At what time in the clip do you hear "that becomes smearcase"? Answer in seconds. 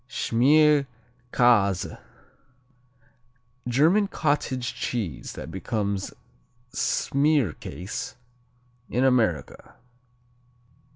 5.33-8.15